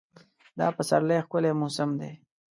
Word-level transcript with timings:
دا 0.59 0.67
پسرلی 0.77 1.17
ښکلی 1.25 1.51
موسم 1.61 1.89
دی. 1.99 2.11